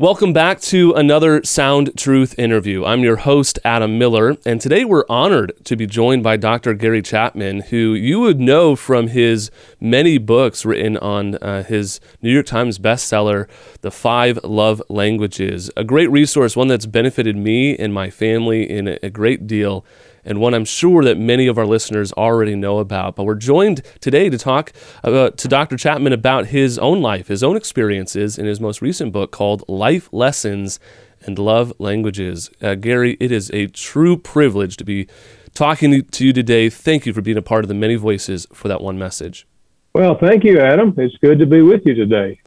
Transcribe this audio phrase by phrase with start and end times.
[0.00, 2.86] Welcome back to another Sound Truth interview.
[2.86, 6.72] I'm your host, Adam Miller, and today we're honored to be joined by Dr.
[6.72, 12.32] Gary Chapman, who you would know from his many books written on uh, his New
[12.32, 13.46] York Times bestseller,
[13.82, 15.70] The Five Love Languages.
[15.76, 19.84] A great resource, one that's benefited me and my family in a great deal
[20.24, 23.16] and one I'm sure that many of our listeners already know about.
[23.16, 25.76] But we're joined today to talk uh, to Dr.
[25.76, 30.08] Chapman about his own life, his own experiences in his most recent book called Life
[30.12, 30.80] Lessons
[31.22, 32.50] and Love Languages.
[32.62, 35.06] Uh, Gary, it is a true privilege to be
[35.54, 36.70] talking to you today.
[36.70, 39.46] Thank you for being a part of the many voices for that one message.
[39.92, 40.94] Well, thank you, Adam.
[40.96, 42.40] It's good to be with you today.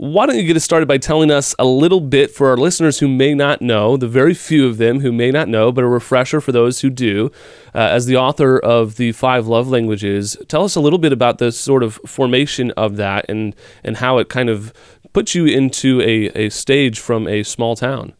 [0.00, 3.00] Why don't you get us started by telling us a little bit for our listeners
[3.00, 5.86] who may not know, the very few of them who may not know, but a
[5.86, 7.30] refresher for those who do.
[7.74, 11.36] Uh, as the author of the Five Love Languages, tell us a little bit about
[11.36, 13.54] the sort of formation of that and,
[13.84, 14.72] and how it kind of
[15.12, 18.14] puts you into a, a stage from a small town.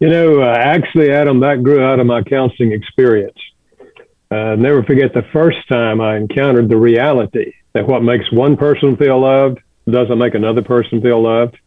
[0.00, 3.38] You know, uh, actually, Adam, that grew out of my counseling experience.
[4.32, 8.96] Uh, never forget the first time I encountered the reality that what makes one person
[8.96, 11.58] feel loved doesn't make another person feel loved.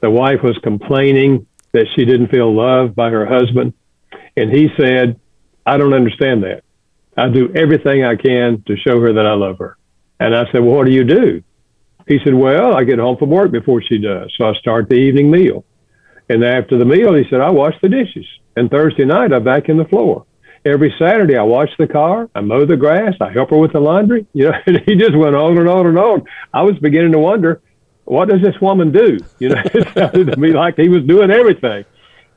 [0.00, 3.74] The wife was complaining that she didn't feel loved by her husband.
[4.36, 5.18] And he said,
[5.66, 6.62] I don't understand that.
[7.16, 9.76] I do everything I can to show her that I love her.
[10.20, 11.42] And I said, Well, what do you do?
[12.06, 14.32] He said, Well, I get home from work before she does.
[14.38, 15.64] So I start the evening meal.
[16.28, 18.26] And after the meal, he said, I wash the dishes.
[18.56, 20.26] And Thursday night, I vacuum the floor
[20.64, 23.80] every Saturday I wash the car, I mow the grass, I help her with the
[23.80, 24.26] laundry.
[24.34, 26.24] You know, he just went on and on and on.
[26.52, 27.60] I was beginning to wonder,
[28.04, 29.18] what does this woman do?
[29.38, 31.84] You know, it sounded to me like he was doing everything.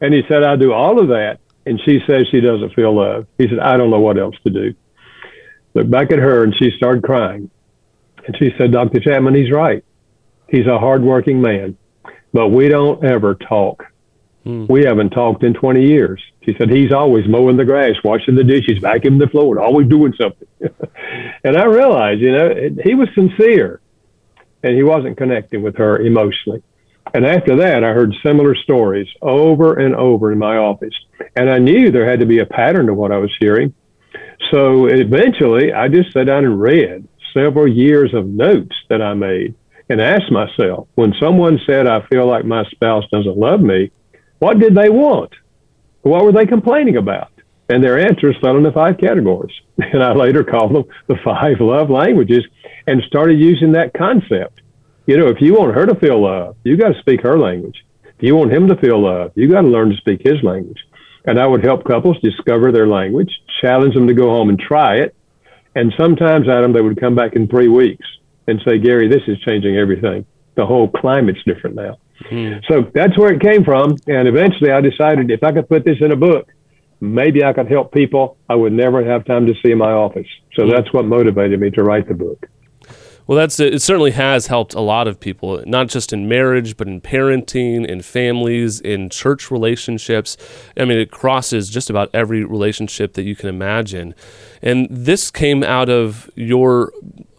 [0.02, 1.40] And he said, I do all of that.
[1.66, 3.28] And she says she doesn't feel love.
[3.38, 4.74] He said, I don't know what else to do.
[5.74, 7.50] Look back at her and she started crying.
[8.26, 9.00] And she said, Dr.
[9.00, 9.84] Chapman, he's right.
[10.50, 11.78] He's a hardworking man,
[12.34, 13.86] but we don't ever talk.
[14.46, 14.70] Mm.
[14.70, 16.22] We haven't talked in 20 years.
[16.44, 20.14] She said, he's always mowing the grass, washing the dishes, vacuuming the floor, always doing
[20.20, 20.48] something.
[21.44, 23.82] and I realized, you know, it, he was sincere
[24.64, 26.64] and he wasn't connecting with her emotionally.
[27.14, 30.94] And after that, I heard similar stories over and over in my office.
[31.36, 33.74] And I knew there had to be a pattern to what I was hearing.
[34.52, 39.56] So eventually, I just sat down and read several years of notes that I made
[39.90, 43.92] and asked myself when someone said, I feel like my spouse doesn't love me,
[44.42, 45.32] what did they want?
[46.02, 47.32] What were they complaining about?
[47.70, 49.54] And their answers fell into five categories.
[49.94, 52.44] And I later called them the five love languages
[52.88, 54.62] and started using that concept.
[55.06, 57.86] You know, if you want her to feel love, you got to speak her language.
[58.04, 60.80] If you want him to feel love, you got to learn to speak his language.
[61.26, 63.32] And I would help couples discover their language,
[63.62, 65.16] challenge them to go home and try it.
[65.76, 68.08] And sometimes, Adam, they would come back in three weeks
[68.48, 70.26] and say, Gary, this is changing everything.
[70.56, 71.98] The whole climate's different now.
[72.30, 72.62] Mm.
[72.68, 73.98] So that's where it came from.
[74.08, 76.52] And eventually I decided if I could put this in a book,
[77.00, 80.28] maybe I could help people I would never have time to see in my office.
[80.54, 80.72] So mm.
[80.72, 82.48] that's what motivated me to write the book.
[83.28, 83.82] Well, that's it.
[83.82, 88.02] Certainly has helped a lot of people, not just in marriage, but in parenting, in
[88.02, 90.36] families, in church relationships.
[90.76, 94.16] I mean, it crosses just about every relationship that you can imagine.
[94.62, 96.92] And this came out of your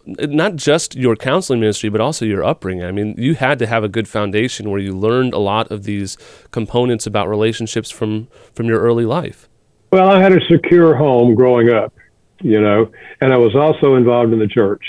[0.07, 2.85] not just your counseling ministry, but also your upbringing.
[2.85, 5.85] I mean, you had to have a good foundation where you learned a lot of
[5.85, 6.17] these
[6.51, 9.49] components about relationships from from your early life.
[9.91, 11.93] Well, I had a secure home growing up,
[12.41, 14.83] you know, and I was also involved in the church.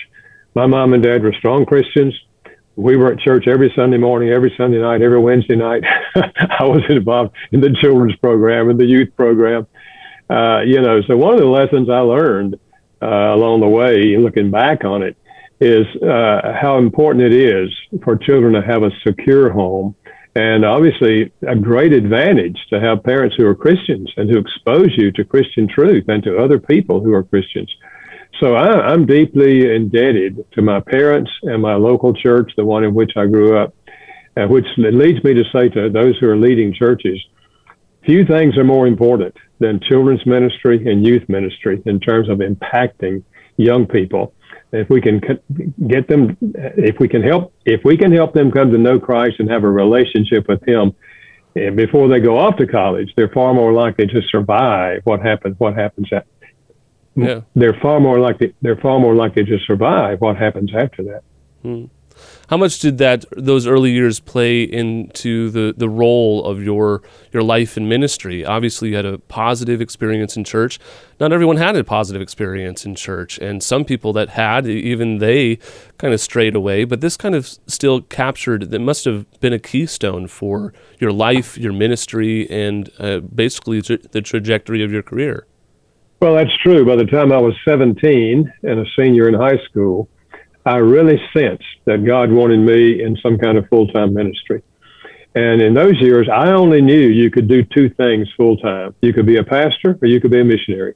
[0.55, 2.13] My mom and dad were strong Christians.
[2.75, 5.83] We were at church every Sunday morning, every Sunday night, every Wednesday night.
[6.15, 9.67] I was involved in the children's program and the youth program.
[10.29, 12.59] Uh, you know, so one of the lessons I learned
[13.03, 15.17] uh, along the way, looking back on it,
[15.59, 17.69] is uh, how important it is
[18.03, 19.95] for children to have a secure home.
[20.35, 25.11] And obviously, a great advantage to have parents who are Christians and who expose you
[25.11, 27.71] to Christian truth and to other people who are Christians.
[28.41, 32.93] So I, I'm deeply indebted to my parents and my local church, the one in
[32.93, 33.75] which I grew up,
[34.35, 37.23] uh, which leads me to say to those who are leading churches,
[38.03, 43.23] few things are more important than children's ministry and youth ministry in terms of impacting
[43.57, 44.33] young people.
[44.71, 45.21] If we can
[45.87, 49.35] get them, if we can help, if we can help them come to know Christ
[49.39, 50.93] and have a relationship with Him,
[51.55, 55.55] and before they go off to college, they're far more likely to survive what happens.
[55.59, 56.25] What happens at,
[57.15, 57.41] yeah.
[57.55, 58.55] They're far more likely.
[58.61, 61.23] They're far more likely to survive what happens after that.
[61.61, 61.85] Hmm.
[62.49, 67.01] How much did that those early years play into the the role of your
[67.31, 68.45] your life and ministry?
[68.45, 70.79] Obviously, you had a positive experience in church.
[71.19, 75.57] Not everyone had a positive experience in church, and some people that had, even they,
[75.97, 76.83] kind of strayed away.
[76.83, 78.71] But this kind of still captured.
[78.71, 84.21] That must have been a keystone for your life, your ministry, and uh, basically the
[84.21, 85.47] trajectory of your career.
[86.21, 86.85] Well, that's true.
[86.85, 90.07] By the time I was 17 and a senior in high school,
[90.65, 94.63] I really sensed that God wanted me in some kind of full time ministry.
[95.35, 98.93] And in those years, I only knew you could do two things full time.
[99.01, 100.93] You could be a pastor or you could be a missionary.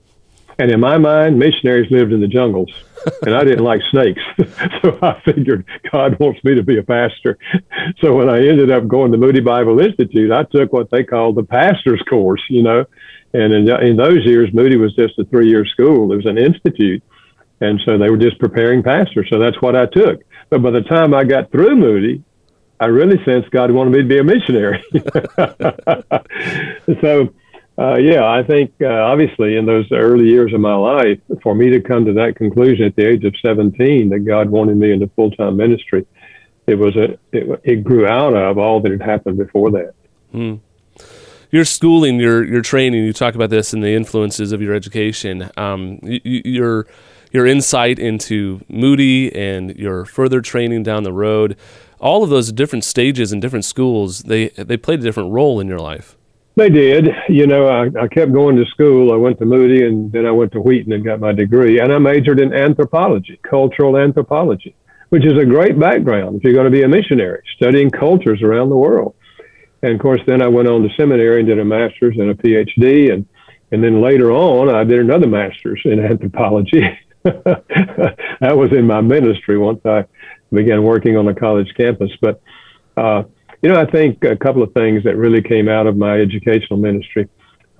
[0.59, 2.71] And in my mind, missionaries lived in the jungles,
[3.21, 4.21] and I didn't like snakes.
[4.81, 7.37] so I figured God wants me to be a pastor.
[8.01, 11.35] So when I ended up going to Moody Bible Institute, I took what they called
[11.35, 12.85] the pastor's course, you know.
[13.33, 16.37] And in, in those years, Moody was just a three year school, it was an
[16.37, 17.01] institute.
[17.59, 19.27] And so they were just preparing pastors.
[19.29, 20.21] So that's what I took.
[20.49, 22.23] But by the time I got through Moody,
[22.79, 24.83] I really sensed God wanted me to be a missionary.
[27.01, 27.33] so,
[27.79, 31.71] uh, yeah, I think uh, obviously in those early years of my life, for me
[31.71, 35.07] to come to that conclusion at the age of 17 that God wanted me into
[35.15, 36.05] full time ministry,
[36.67, 39.93] it was a it, it, grew out of all that had happened before that.
[40.33, 40.59] Mm
[41.51, 43.03] your schooling, your your training.
[43.03, 45.49] You talk about this and the influences of your education.
[45.57, 46.87] Um, your
[47.31, 51.57] your insight into Moody and your further training down the road.
[51.99, 55.67] All of those different stages and different schools, they they played a different role in
[55.67, 56.17] your life.
[56.57, 57.09] They did.
[57.29, 59.13] You know, I, I kept going to school.
[59.13, 61.79] I went to Moody and then I went to Wheaton and got my degree.
[61.79, 64.75] And I majored in anthropology, cultural anthropology,
[65.09, 68.69] which is a great background if you're going to be a missionary, studying cultures around
[68.69, 69.13] the world.
[69.83, 72.33] And of course, then I went on to seminary and did a master's and a
[72.33, 73.13] PhD.
[73.13, 73.27] And,
[73.71, 76.81] and then later on, I did another master's in anthropology.
[78.41, 80.05] that was in my ministry once I
[80.51, 82.11] began working on a college campus.
[82.21, 82.41] But,
[82.95, 83.23] uh,
[83.61, 86.79] you know, I think a couple of things that really came out of my educational
[86.79, 87.29] ministry.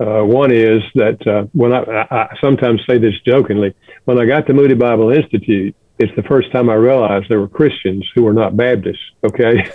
[0.00, 3.74] Uh, one is that uh, when I, I, sometimes say this jokingly,
[4.04, 7.48] when I got to Moody Bible Institute, it's the first time I realized there were
[7.48, 9.02] Christians who were not Baptists.
[9.24, 9.68] Okay,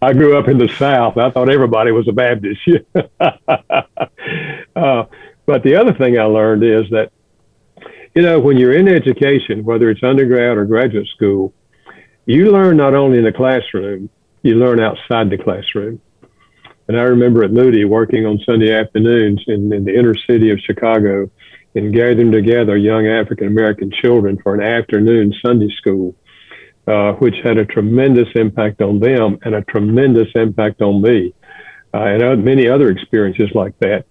[0.00, 1.18] I grew up in the South.
[1.18, 2.60] I thought everybody was a Baptist.
[4.74, 5.04] uh,
[5.46, 7.10] but the other thing I learned is that,
[8.14, 11.52] you know, when you're in education, whether it's undergrad or graduate school,
[12.26, 14.08] you learn not only in the classroom,
[14.42, 16.00] you learn outside the classroom.
[16.86, 20.60] And I remember at Moody working on Sunday afternoons in, in the inner city of
[20.60, 21.30] Chicago
[21.74, 26.14] and gathering together young African American children for an afternoon Sunday school,
[26.86, 31.34] uh, which had a tremendous impact on them and a tremendous impact on me,
[31.92, 34.04] uh, and many other experiences like that.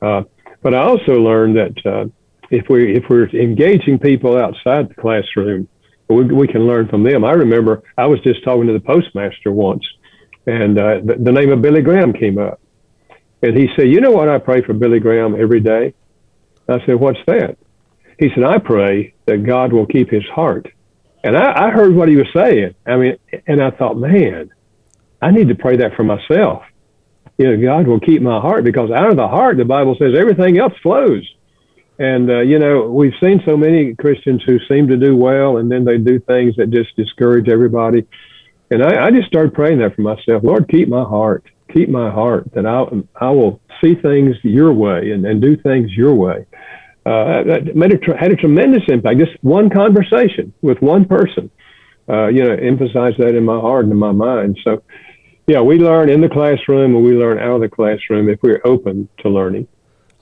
[0.00, 0.22] Uh,
[0.62, 2.04] but I also learned that uh,
[2.50, 5.68] if we if we're engaging people outside the classroom,
[6.08, 7.24] we, we can learn from them.
[7.24, 9.84] I remember I was just talking to the postmaster once,
[10.46, 12.60] and uh, the, the name of Billy Graham came up,
[13.42, 14.28] and he said, "You know what?
[14.28, 15.94] I pray for Billy Graham every day."
[16.70, 17.56] I said, What's that?
[18.18, 20.68] He said, I pray that God will keep his heart.
[21.24, 22.74] And I, I heard what he was saying.
[22.86, 24.50] I mean, and I thought, man,
[25.20, 26.62] I need to pray that for myself.
[27.38, 30.14] You know, God will keep my heart because out of the heart, the Bible says
[30.16, 31.28] everything else flows.
[32.00, 35.70] And, uh, you know, we've seen so many Christians who seem to do well and
[35.70, 38.06] then they do things that just discourage everybody.
[38.70, 40.42] And I, I just started praying that for myself.
[40.42, 41.44] Lord, keep my heart.
[41.72, 42.84] Keep my heart that I,
[43.24, 46.46] I will see things your way and, and do things your way
[47.06, 47.42] uh,
[47.74, 49.18] made a, had a tremendous impact.
[49.18, 51.50] Just one conversation with one person,
[52.08, 54.58] uh, you know, emphasized that in my heart and in my mind.
[54.64, 54.82] So,
[55.46, 58.60] yeah, we learn in the classroom and we learn out of the classroom if we're
[58.64, 59.66] open to learning.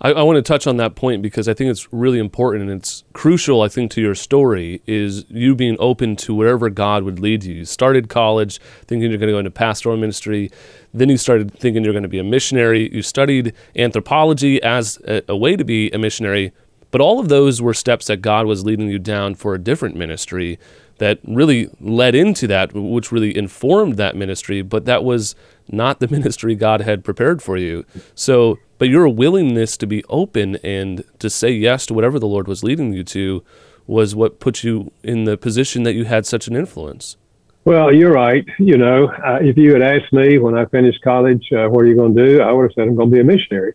[0.00, 2.80] I, I, want to touch on that point because I think it's really important and
[2.80, 7.18] it's crucial, I think, to your story is you being open to wherever God would
[7.18, 7.54] lead you.
[7.54, 10.50] You started college thinking you're going to go into pastoral ministry.
[10.94, 12.94] Then you started thinking you're going to be a missionary.
[12.94, 16.52] You studied anthropology as a, a way to be a missionary,
[16.90, 19.96] but all of those were steps that God was leading you down for a different
[19.96, 20.58] ministry
[20.98, 25.34] that really led into that, which really informed that ministry, but that was
[25.68, 27.84] not the ministry God had prepared for you.
[28.14, 32.48] So, but your willingness to be open and to say yes to whatever the Lord
[32.48, 33.44] was leading you to
[33.86, 37.16] was what put you in the position that you had such an influence.
[37.64, 38.46] Well, you're right.
[38.58, 41.86] You know, uh, if you had asked me when I finished college, uh, what are
[41.86, 42.40] you going to do?
[42.40, 43.74] I would have said, I'm going to be a missionary.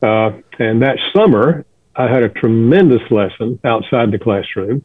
[0.00, 4.84] Uh, and that summer, I had a tremendous lesson outside the classroom.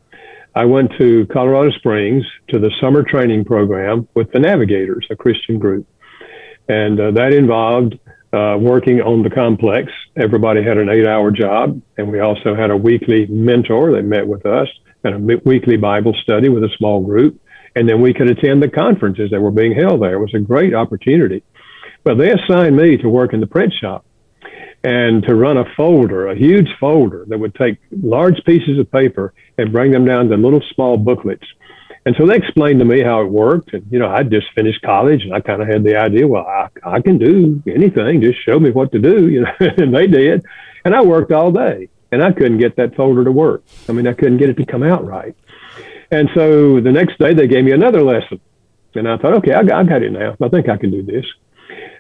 [0.56, 5.60] I went to Colorado Springs to the summer training program with the Navigators, a Christian
[5.60, 5.88] group.
[6.68, 7.98] And uh, that involved
[8.34, 9.92] uh, working on the complex.
[10.16, 11.82] Everybody had an eight hour job.
[11.98, 14.68] And we also had a weekly mentor that met with us
[15.04, 17.40] and a weekly Bible study with a small group.
[17.76, 20.16] And then we could attend the conferences that were being held there.
[20.16, 21.44] It was a great opportunity.
[22.04, 24.06] But they assigned me to work in the print shop
[24.84, 29.34] and to run a folder, a huge folder that would take large pieces of paper
[29.58, 31.46] and bring them down to little small booklets.
[32.08, 33.74] And so they explained to me how it worked.
[33.74, 36.48] And, you know, I'd just finished college and I kind of had the idea, well,
[36.48, 38.22] I, I can do anything.
[38.22, 40.46] Just show me what to do, you know, and they did.
[40.86, 43.66] And I worked all day and I couldn't get that folder to work.
[43.90, 45.36] I mean, I couldn't get it to come out right.
[46.10, 48.40] And so the next day they gave me another lesson.
[48.96, 50.34] And I thought, okay, I got, I got it now.
[50.42, 51.26] I think I can do this.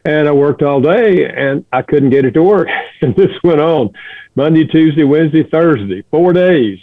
[0.06, 2.70] And I worked all day and I couldn't get it to work.
[3.02, 3.92] And this went on
[4.36, 6.80] Monday, Tuesday, Wednesday, Thursday, four days.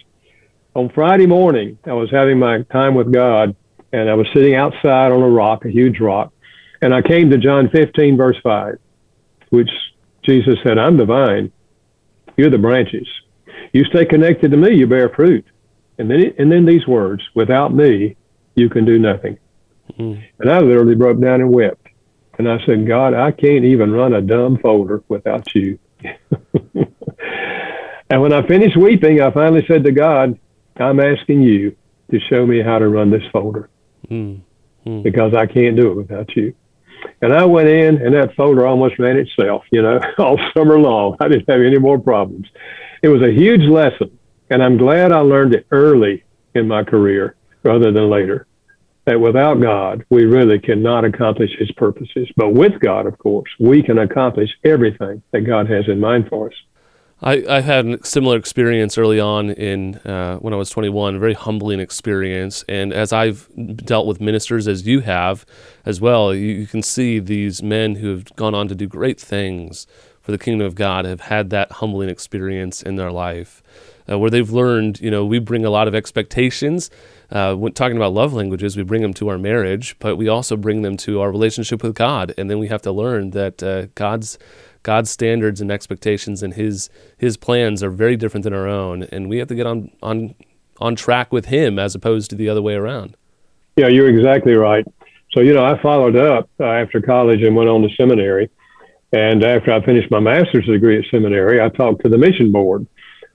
[0.76, 3.54] On Friday morning, I was having my time with God
[3.92, 6.32] and I was sitting outside on a rock, a huge rock.
[6.82, 8.78] And I came to John 15, verse 5,
[9.50, 9.70] which
[10.24, 11.52] Jesus said, I'm the vine,
[12.36, 13.06] you're the branches.
[13.72, 15.46] You stay connected to me, you bear fruit.
[15.98, 18.16] And then, and then these words, without me,
[18.56, 19.38] you can do nothing.
[19.96, 20.24] Mm.
[20.40, 21.86] And I literally broke down and wept.
[22.36, 25.78] And I said, God, I can't even run a dumb folder without you.
[28.10, 30.36] and when I finished weeping, I finally said to God,
[30.76, 31.76] I'm asking you
[32.10, 33.70] to show me how to run this folder
[34.08, 34.40] mm.
[34.86, 35.02] Mm.
[35.02, 36.54] because I can't do it without you.
[37.20, 41.16] And I went in, and that folder almost ran itself, you know, all summer long.
[41.20, 42.46] I didn't have any more problems.
[43.02, 44.18] It was a huge lesson,
[44.50, 48.46] and I'm glad I learned it early in my career rather than later
[49.06, 52.28] that without God, we really cannot accomplish his purposes.
[52.36, 56.48] But with God, of course, we can accomplish everything that God has in mind for
[56.48, 56.54] us.
[57.22, 61.18] I, I had a similar experience early on in uh, when I was 21, a
[61.18, 62.64] very humbling experience.
[62.68, 65.46] And as I've dealt with ministers, as you have
[65.86, 69.20] as well, you, you can see these men who have gone on to do great
[69.20, 69.86] things
[70.20, 73.62] for the kingdom of God have had that humbling experience in their life.
[74.10, 76.90] Uh, where they've learned, you know, we bring a lot of expectations
[77.30, 80.56] uh, when talking about love languages, we bring them to our marriage, but we also
[80.56, 83.86] bring them to our relationship with God, and then we have to learn that uh,
[83.94, 84.38] God's
[84.84, 86.88] God's standards and expectations and His
[87.18, 90.36] His plans are very different than our own, and we have to get on on
[90.78, 93.16] on track with Him as opposed to the other way around.
[93.76, 94.86] Yeah, you're exactly right.
[95.32, 98.48] So you know, I followed up uh, after college and went on to seminary.
[99.12, 102.84] And after I finished my master's degree at seminary, I talked to the mission board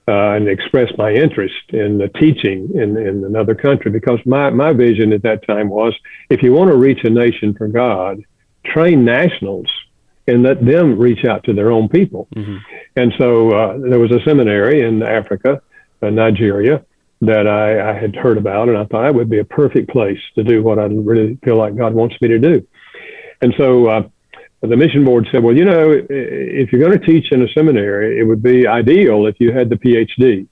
[0.06, 4.74] uh, and expressed my interest in the teaching in, in another country because my, my
[4.74, 5.94] vision at that time was
[6.28, 8.22] if you want to reach a nation for God,
[8.66, 9.68] train nationals
[10.30, 12.28] and let them reach out to their own people.
[12.36, 12.56] Mm-hmm.
[12.96, 15.60] And so uh, there was a seminary in Africa,
[16.02, 16.84] uh, Nigeria,
[17.22, 20.20] that I, I, had heard about, and I thought it would be a perfect place
[20.36, 22.66] to do what I really feel like God wants me to do.
[23.42, 24.02] And so uh,
[24.62, 28.18] the mission board said, well, you know, if you're going to teach in a seminary,
[28.18, 30.46] it would be ideal if you had the PhD.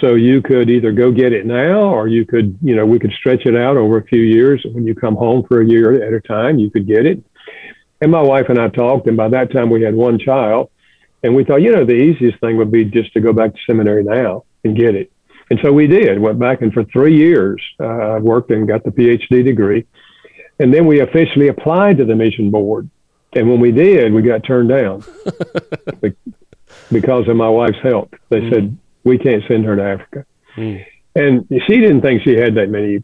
[0.00, 3.12] So you could either go get it now, or you could, you know, we could
[3.12, 4.64] stretch it out over a few years.
[4.72, 7.22] When you come home for a year at a time, you could get it.
[8.00, 10.70] And my wife and I talked, and by that time we had one child.
[11.22, 13.58] And we thought, you know, the easiest thing would be just to go back to
[13.66, 15.10] seminary now and get it.
[15.50, 18.84] And so we did, went back, and for three years, uh, I worked and got
[18.84, 19.86] the PhD degree.
[20.60, 22.88] And then we officially applied to the mission board
[23.34, 25.04] and when we did, we got turned down
[26.92, 28.08] because of my wife's health.
[28.30, 28.52] They mm.
[28.52, 30.26] said, we can't send her to Africa.
[30.56, 30.84] Mm.
[31.14, 33.02] And she didn't think she had that many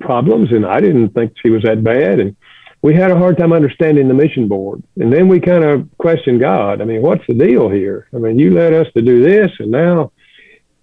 [0.00, 2.18] problems, and I didn't think she was that bad.
[2.18, 2.36] And
[2.82, 4.82] we had a hard time understanding the mission board.
[4.98, 6.80] And then we kind of questioned God.
[6.80, 8.08] I mean, what's the deal here?
[8.14, 10.12] I mean, you led us to do this, and now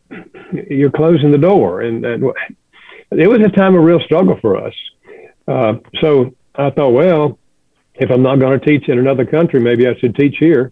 [0.70, 1.82] you're closing the door.
[1.82, 2.24] And, and
[3.12, 4.74] it was a time of real struggle for us.
[5.48, 7.40] Uh, so I thought, well,
[7.96, 10.72] if I'm not going to teach in another country, maybe I should teach here.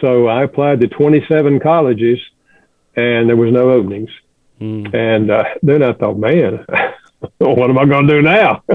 [0.00, 2.18] So I applied to 27 colleges
[2.94, 4.10] and there was no openings.
[4.60, 4.94] Mm.
[4.94, 6.64] And uh, then I thought, man,
[7.38, 8.62] what am I going to do now?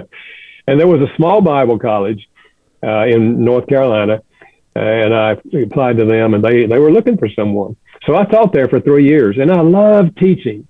[0.72, 2.30] and there was a small Bible college
[2.82, 4.22] uh, in North Carolina,
[4.74, 7.76] and I applied to them, and they, they were looking for someone.
[8.06, 10.66] So I taught there for three years, and I loved teaching.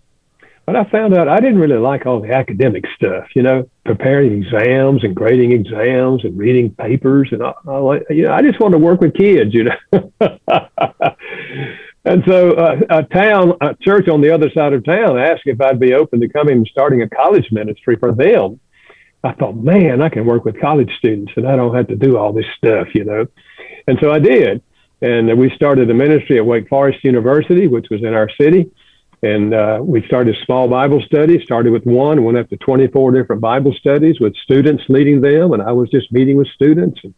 [0.65, 4.41] But I found out I didn't really like all the academic stuff, you know, preparing
[4.41, 7.29] exams and grading exams and reading papers.
[7.31, 9.75] And I, I you know, I just wanted to work with kids, you know.
[12.05, 15.61] and so uh, a town, a church on the other side of town asked if
[15.61, 18.59] I'd be open to coming and starting a college ministry for them.
[19.23, 22.17] I thought, man, I can work with college students and I don't have to do
[22.17, 23.27] all this stuff, you know.
[23.87, 24.63] And so I did.
[25.01, 28.71] And we started a ministry at Wake Forest University, which was in our city.
[29.23, 33.41] And uh, we started small Bible studies, started with one, went up to 24 different
[33.41, 35.53] Bible studies with students leading them.
[35.53, 36.99] And I was just meeting with students.
[37.03, 37.13] And,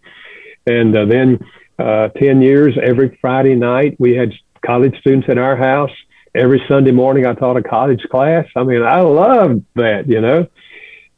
[0.66, 1.40] and uh, then
[1.80, 4.34] uh, 10 years, every Friday night, we had
[4.66, 5.92] college students in our house.
[6.36, 8.48] Every Sunday morning, I taught a college class.
[8.56, 10.48] I mean, I loved that, you know.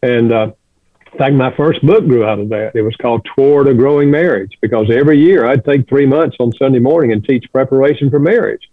[0.03, 0.51] And uh,
[1.15, 2.75] in fact, my first book grew out of that.
[2.75, 6.51] It was called Toward a Growing Marriage because every year I'd take three months on
[6.59, 8.69] Sunday morning and teach preparation for marriage.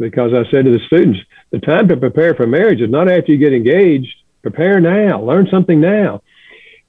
[0.00, 1.20] Because I said to the students,
[1.52, 4.12] the time to prepare for marriage is not after you get engaged.
[4.42, 5.22] Prepare now.
[5.22, 6.20] Learn something now.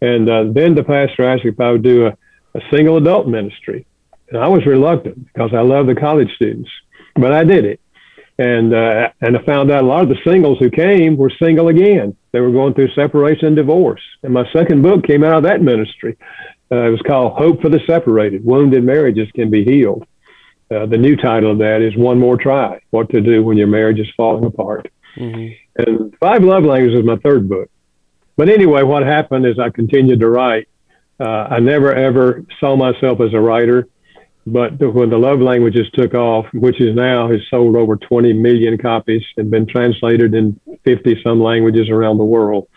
[0.01, 2.17] And uh, then the pastor asked if I would do a,
[2.55, 3.85] a single adult ministry.
[4.29, 6.71] And I was reluctant because I love the college students,
[7.13, 7.79] but I did it.
[8.39, 11.67] And, uh, and I found out a lot of the singles who came were single
[11.67, 12.17] again.
[12.35, 14.01] They were going through separation and divorce.
[14.21, 16.17] And my second book came out of that ministry.
[16.69, 20.05] Uh, it was called Hope for the Separated Wounded Marriages Can Be Healed.
[20.69, 23.67] Uh, the new title of that is One More Try What to Do When Your
[23.67, 24.91] Marriage is Falling Apart.
[25.15, 25.53] Mm-hmm.
[25.77, 27.69] And Five Love Languages is my third book.
[28.35, 30.67] But anyway, what happened is I continued to write.
[31.17, 33.87] Uh, I never ever saw myself as a writer.
[34.47, 38.77] But when the love languages took off, which is now has sold over 20 million
[38.77, 42.67] copies and been translated in 50 some languages around the world.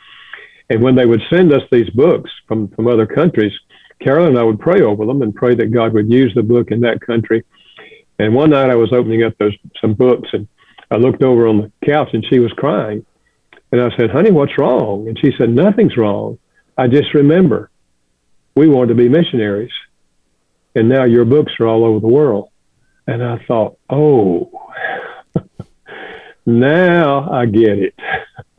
[0.71, 3.53] And when they would send us these books from, from other countries,
[4.01, 6.71] Carolyn and I would pray over them and pray that God would use the book
[6.71, 7.45] in that country.
[8.19, 10.49] And one night I was opening up those some books and
[10.91, 13.05] I looked over on the couch and she was crying.
[13.73, 15.07] And I said, honey, what's wrong?
[15.09, 16.39] And she said, nothing's wrong.
[16.79, 17.71] I just remember
[18.55, 19.73] we wanted to be missionaries
[20.75, 22.51] and now your books are all over the world.
[23.07, 24.51] And I thought, oh,
[26.47, 27.95] now I get it.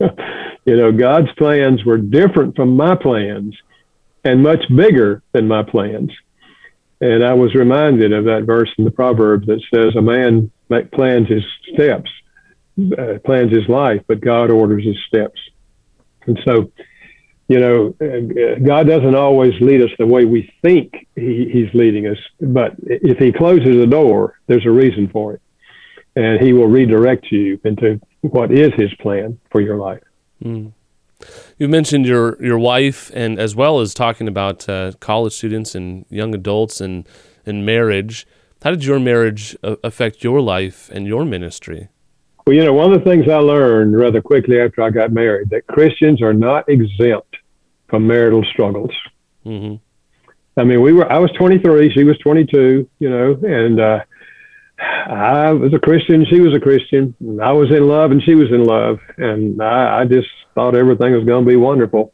[0.64, 3.56] you know, God's plans were different from my plans
[4.24, 6.10] and much bigger than my plans.
[7.00, 10.50] And I was reminded of that verse in the Proverbs that says, A man
[10.92, 12.10] plans his steps,
[12.98, 15.40] uh, plans his life, but God orders his steps.
[16.26, 16.70] And so
[17.50, 17.92] you know,
[18.64, 23.18] God doesn't always lead us the way we think he, He's leading us, but if
[23.18, 25.42] He closes the door, there's a reason for it,
[26.14, 30.02] and He will redirect you into what is His plan for your life.
[30.44, 30.74] Mm.
[31.58, 36.06] You mentioned your your wife, and as well as talking about uh, college students and
[36.08, 37.04] young adults and
[37.44, 38.28] and marriage.
[38.62, 41.88] How did your marriage uh, affect your life and your ministry?
[42.46, 45.50] Well, you know, one of the things I learned rather quickly after I got married
[45.50, 47.36] that Christians are not exempt
[47.90, 48.92] from marital struggles.
[49.44, 49.76] Mm-hmm.
[50.58, 54.00] I mean, we were, I was 23, she was 22, you know, and, uh,
[54.80, 57.14] I was a Christian, she was a Christian.
[57.42, 58.98] I was in love and she was in love.
[59.18, 62.12] And I, I just thought everything was going to be wonderful.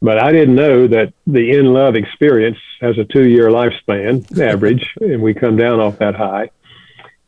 [0.00, 4.92] But I didn't know that the in love experience has a two year lifespan average,
[5.00, 6.50] and we come down off that high.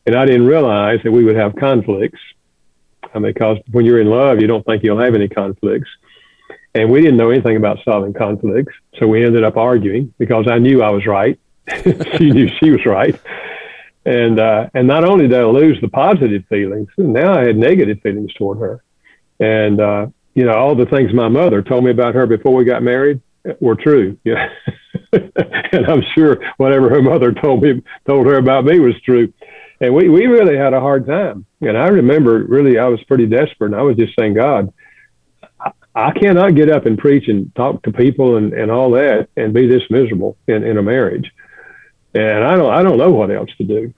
[0.06, 2.18] And I didn't realize that we would have conflicts.
[3.14, 5.88] I mean, because when you're in love, you don't think you'll have any conflicts.
[6.74, 8.74] And we didn't know anything about solving conflicts.
[8.98, 11.38] So we ended up arguing because I knew I was right.
[12.16, 13.18] she knew she was right.
[14.04, 18.00] And, uh, and not only did I lose the positive feelings, now I had negative
[18.02, 18.84] feelings toward her.
[19.40, 22.64] And, uh, you know, all the things my mother told me about her before we
[22.64, 23.20] got married
[23.60, 24.18] were true.
[24.24, 24.48] Yeah.
[25.12, 29.32] and I'm sure whatever her mother told me, told her about me was true.
[29.80, 31.46] And we, we really had a hard time.
[31.60, 34.72] And I remember really, I was pretty desperate and I was just saying, God,
[35.94, 39.54] I cannot get up and preach and talk to people and, and all that and
[39.54, 41.30] be this miserable in, in a marriage.
[42.14, 43.92] And I don't I don't know what else to do.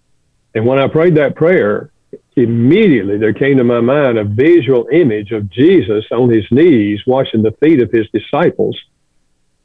[0.54, 1.90] And when I prayed that prayer,
[2.34, 7.42] immediately there came to my mind a visual image of Jesus on his knees washing
[7.42, 8.78] the feet of his disciples.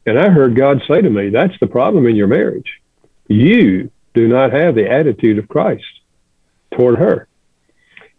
[0.06, 2.70] And I heard God say to me, That's the problem in your marriage.
[3.28, 5.86] You do not have the attitude of Christ
[6.76, 7.28] toward her.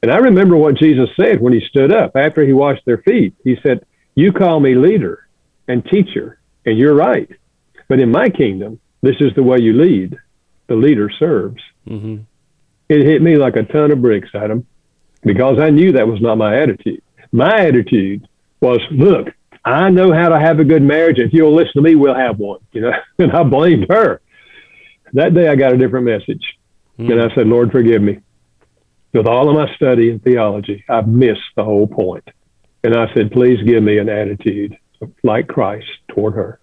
[0.02, 3.34] And I remember what Jesus said when he stood up after he washed their feet.
[3.44, 5.26] He said, you call me leader
[5.68, 7.28] and teacher, and you're right.
[7.88, 10.16] But in my kingdom, this is the way you lead.
[10.68, 11.62] The leader serves.
[11.88, 12.22] Mm-hmm.
[12.88, 14.66] It hit me like a ton of bricks, Adam,
[15.22, 17.02] because I knew that was not my attitude.
[17.32, 18.28] My attitude
[18.60, 19.28] was, look,
[19.64, 21.18] I know how to have a good marriage.
[21.18, 22.60] If you'll listen to me, we'll have one.
[22.72, 24.20] You know, and I blamed her.
[25.14, 26.42] That day, I got a different message,
[26.98, 27.10] mm-hmm.
[27.10, 28.20] and I said, Lord, forgive me.
[29.12, 32.26] With all of my study in theology, I've missed the whole point.
[32.84, 34.76] And I said, please give me an attitude
[35.22, 36.60] like Christ toward her.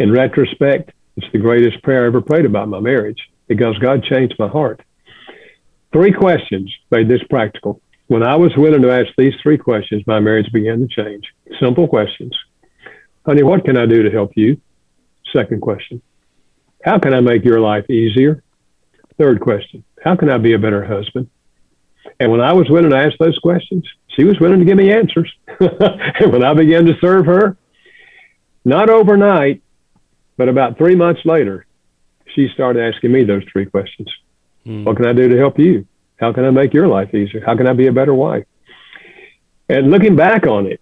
[0.00, 3.18] In retrospect, it's the greatest prayer I ever prayed about my marriage
[3.48, 4.80] because God changed my heart.
[5.92, 7.80] Three questions made this practical.
[8.06, 11.24] When I was willing to ask these three questions, my marriage began to change.
[11.60, 12.36] Simple questions.
[13.26, 14.60] Honey, what can I do to help you?
[15.34, 16.00] Second question.
[16.84, 18.42] How can I make your life easier?
[19.18, 19.84] Third question.
[20.02, 21.28] How can I be a better husband?
[22.20, 23.84] And when I was willing to ask those questions,
[24.18, 25.32] she was willing to give me answers.
[25.60, 27.56] and when I began to serve her,
[28.64, 29.62] not overnight,
[30.36, 31.66] but about three months later,
[32.34, 34.12] she started asking me those three questions.
[34.66, 34.84] Mm.
[34.84, 35.86] What can I do to help you?
[36.16, 37.44] How can I make your life easier?
[37.46, 38.44] How can I be a better wife?
[39.68, 40.80] And looking back on it,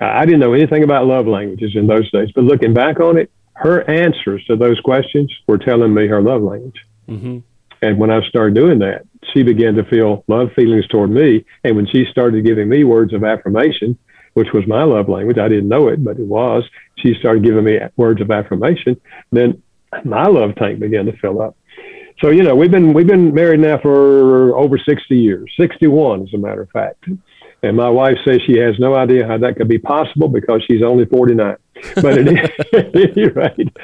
[0.00, 3.32] I didn't know anything about love languages in those days, but looking back on it,
[3.54, 6.76] her answers to those questions were telling me her love language.
[7.08, 7.38] Mm-hmm.
[7.82, 11.44] And when I started doing that, she began to feel love feelings toward me.
[11.64, 13.98] And when she started giving me words of affirmation,
[14.34, 16.64] which was my love language, I didn't know it, but it was.
[16.98, 19.00] She started giving me words of affirmation.
[19.32, 19.62] Then
[20.04, 21.56] my love tank began to fill up.
[22.22, 26.34] So you know, we've been we've been married now for over 60 years, 61 as
[26.34, 27.04] a matter of fact.
[27.62, 30.82] And my wife says she has no idea how that could be possible because she's
[30.82, 31.56] only 49.
[31.96, 32.28] But at
[32.94, 33.76] any rate,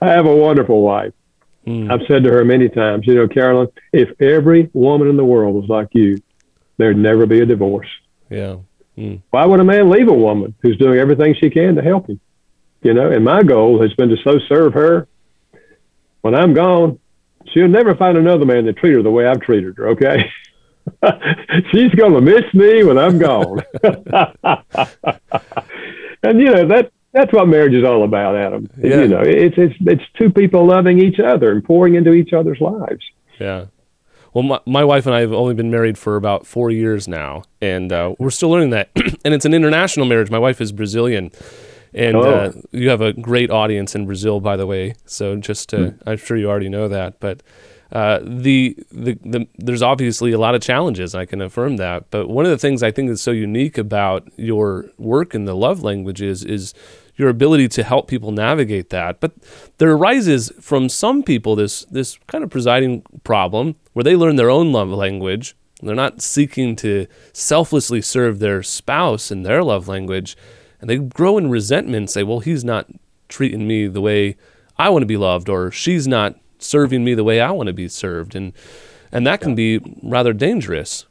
[0.00, 1.12] I have a wonderful wife.
[1.66, 1.90] Mm.
[1.90, 5.54] I've said to her many times, you know, Carolyn, if every woman in the world
[5.54, 6.18] was like you,
[6.78, 7.88] there'd never be a divorce.
[8.30, 8.56] Yeah.
[8.96, 9.22] Mm.
[9.30, 12.20] Why would a man leave a woman who's doing everything she can to help him?
[12.82, 15.06] You know, and my goal has been to so serve her.
[16.22, 16.98] When I'm gone,
[17.52, 19.88] she'll never find another man to treat her the way I've treated her.
[19.90, 20.30] Okay.
[21.72, 23.62] She's going to miss me when I'm gone.
[26.22, 28.68] and you know that that's what marriage is all about, Adam.
[28.78, 29.00] Yeah.
[29.00, 32.60] You know, it's it's it's two people loving each other and pouring into each other's
[32.60, 33.04] lives.
[33.38, 33.66] Yeah.
[34.32, 37.42] Well, my, my wife and I have only been married for about four years now,
[37.60, 38.90] and uh, we're still learning that.
[39.24, 40.30] and it's an international marriage.
[40.30, 41.32] My wife is Brazilian,
[41.92, 42.22] and oh.
[42.22, 44.94] uh, you have a great audience in Brazil, by the way.
[45.04, 45.98] So just, uh, mm.
[46.06, 47.42] I'm sure you already know that, but
[47.92, 51.14] uh, the, the, the there's obviously a lot of challenges.
[51.14, 52.10] I can affirm that.
[52.10, 55.56] But one of the things I think is so unique about your work in the
[55.56, 56.72] love languages is
[57.16, 59.20] your ability to help people navigate that.
[59.20, 59.32] But
[59.78, 64.50] there arises from some people this this kind of presiding problem where they learn their
[64.50, 65.56] own love language.
[65.82, 70.36] They're not seeking to selflessly serve their spouse in their love language,
[70.80, 72.86] and they grow in resentment and say, "Well, he's not
[73.28, 74.36] treating me the way
[74.78, 77.72] I want to be loved, or she's not serving me the way I want to
[77.72, 78.52] be served, and
[79.12, 81.06] and that can be rather dangerous.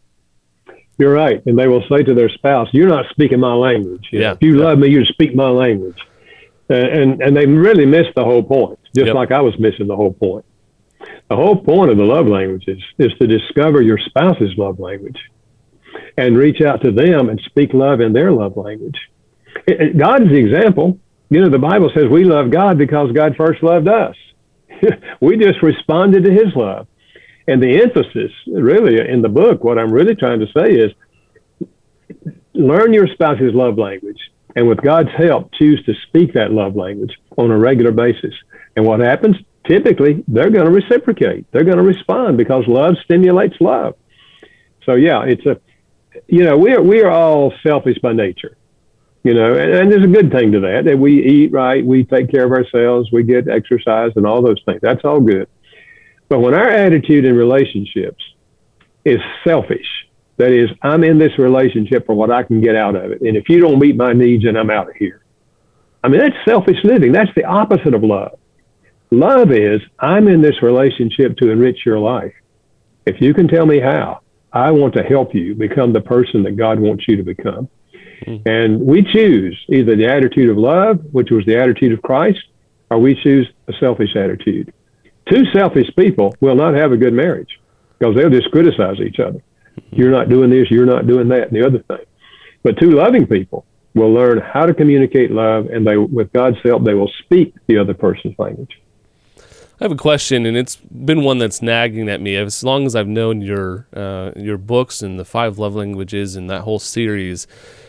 [0.98, 4.08] You're right, and they will say to their spouse, "You're not speaking my language.
[4.12, 4.32] You yeah.
[4.34, 5.98] If you love me, you speak my language."
[6.70, 9.16] Uh, and and they really miss the whole point, just yep.
[9.16, 10.46] like I was missing the whole point.
[11.30, 15.18] The whole point of the love languages is to discover your spouse's love language,
[16.18, 18.98] and reach out to them and speak love in their love language.
[19.68, 21.00] It, it, God is the example.
[21.30, 24.16] You know, the Bible says we love God because God first loved us.
[25.22, 26.88] we just responded to his love.
[27.48, 30.92] And the emphasis, really, in the book, what I'm really trying to say is
[32.54, 34.20] learn your spouse's love language.
[34.56, 38.34] And with God's help, choose to speak that love language on a regular basis.
[38.76, 39.36] And what happens?
[39.68, 41.46] Typically, they're going to reciprocate.
[41.52, 43.96] They're going to respond because love stimulates love.
[44.86, 45.60] So, yeah, it's a,
[46.28, 48.58] you know, we are, we are all selfish by nature
[49.24, 50.84] you know, and, and, there's a good thing to that.
[50.86, 54.62] That we eat right, we take care of ourselves, we get exercise, and all those
[54.66, 54.80] things.
[54.82, 55.48] That's all good.
[56.30, 58.24] But when our attitude in relationships
[59.04, 59.88] is selfish,
[60.38, 63.36] that is, I'm in this relationship for what I can get out of it, and
[63.36, 65.24] if you don't meet my needs, then I'm out of here.
[66.04, 67.12] I mean, that's selfish living.
[67.12, 68.40] That's the opposite of love.
[69.12, 72.34] Love is I'm in this relationship to enrich your life.
[73.06, 74.22] If you can tell me how,
[74.54, 77.70] I want to help you become the person that God wants you to become.
[78.46, 82.40] And we choose either the attitude of love, which was the attitude of Christ,
[82.90, 84.74] or we choose a selfish attitude.
[85.30, 87.60] Two selfish people will not have a good marriage
[87.98, 89.42] because they'll just criticize each other.
[89.92, 92.06] You're not doing this, you're not doing that, and the other thing.
[92.64, 96.84] But two loving people will learn how to communicate love, and they, with God's help,
[96.84, 98.82] they will speak the other person's language.
[99.82, 102.98] I have a question, and it's been one that's nagging at me as long as
[102.98, 107.48] I've known your uh, your books and the five love languages and that whole series.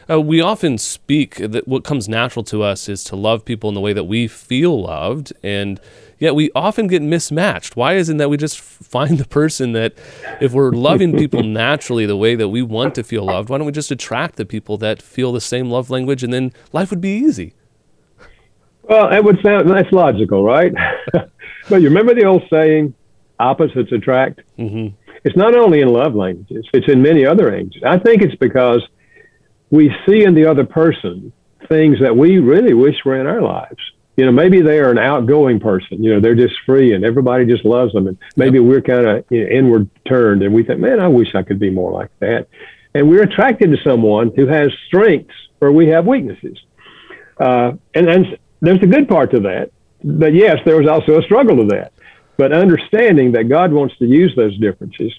[0.08, 3.74] Uh, we often speak that what comes natural to us is to love people in
[3.74, 5.80] the way that we feel loved, and
[6.20, 7.74] yet we often get mismatched.
[7.74, 9.92] Why isn't that we just find the person that,
[10.40, 13.66] if we're loving people naturally the way that we want to feel loved, why don't
[13.66, 17.00] we just attract the people that feel the same love language, and then life would
[17.00, 17.52] be easy?
[18.84, 20.72] Well, it would sound that's logical, right?
[21.70, 22.94] but you remember the old saying,
[23.38, 24.94] "Opposites attract." Mm-hmm.
[25.24, 27.82] It's not only in love languages; it's in many other languages.
[27.86, 28.86] I think it's because
[29.70, 31.32] we see in the other person
[31.68, 33.78] things that we really wish were in our lives.
[34.16, 36.02] You know, maybe they are an outgoing person.
[36.02, 38.06] You know, they're just free and everybody just loves them.
[38.06, 38.66] And maybe yep.
[38.66, 41.58] we're kind of you know, inward turned and we think, man, I wish I could
[41.58, 42.48] be more like that.
[42.92, 46.58] And we're attracted to someone who has strengths where we have weaknesses.
[47.38, 49.70] Uh, and, and there's a good part to that.
[50.02, 51.92] But yes, there was also a struggle to that.
[52.36, 55.12] But understanding that God wants to use those differences.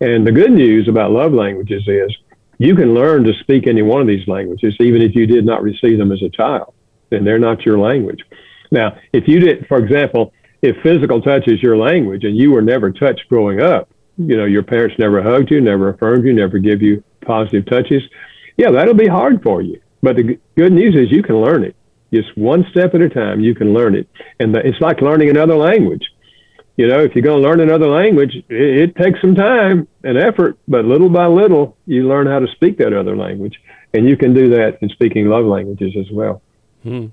[0.00, 2.14] And the good news about love languages is
[2.58, 5.62] you can learn to speak any one of these languages, even if you did not
[5.62, 6.74] receive them as a child,
[7.10, 8.22] and they're not your language.
[8.70, 12.62] Now, if you did, for example, if physical touch is your language and you were
[12.62, 16.58] never touched growing up, you know, your parents never hugged you, never affirmed you, never
[16.58, 18.02] give you positive touches,
[18.56, 19.80] yeah, that'll be hard for you.
[20.02, 21.76] But the good news is you can learn it.
[22.16, 24.08] Just one step at a time, you can learn it.
[24.40, 26.04] And the, it's like learning another language.
[26.76, 30.16] You know, if you're going to learn another language, it, it takes some time and
[30.16, 33.60] effort, but little by little, you learn how to speak that other language.
[33.92, 36.42] And you can do that in speaking love languages as well.
[36.82, 37.06] Hmm.